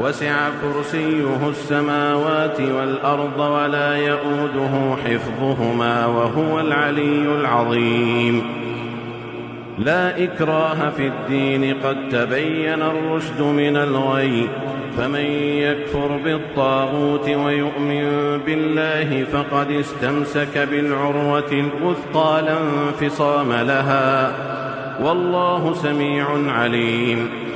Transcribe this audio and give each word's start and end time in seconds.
وسع 0.00 0.48
كرسيه 0.62 1.48
السماوات 1.48 2.60
والأرض 2.60 3.38
ولا 3.38 3.96
يئوده 3.96 4.96
حفظهما 5.04 6.06
وهو 6.06 6.60
العلي 6.60 7.40
العظيم. 7.40 8.42
لا 9.78 10.24
إكراه 10.24 10.90
في 10.96 11.06
الدين 11.06 11.74
قد 11.84 11.96
تبين 12.08 12.82
الرشد 12.82 13.40
من 13.40 13.76
الغي. 13.76 14.48
فمن 14.98 15.24
يكفر 15.62 16.20
بالطاغوت 16.24 17.28
ويؤمن 17.28 18.38
بالله 18.46 19.24
فقد 19.32 19.70
استمسك 19.70 20.68
بالعروة 20.70 21.52
الوثقى 21.52 22.42
لا 22.42 22.56
انفصام 22.58 23.52
لها. 23.52 24.32
والله 25.04 25.74
سميع 25.74 26.26
عليم. 26.48 27.47